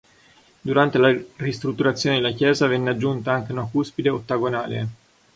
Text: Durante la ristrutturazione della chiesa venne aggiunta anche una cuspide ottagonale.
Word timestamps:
Durante 0.63 0.97
la 0.97 1.15
ristrutturazione 1.37 2.15
della 2.15 2.31
chiesa 2.31 2.65
venne 2.65 2.89
aggiunta 2.89 3.33
anche 3.33 3.51
una 3.51 3.67
cuspide 3.67 4.09
ottagonale. 4.09 4.87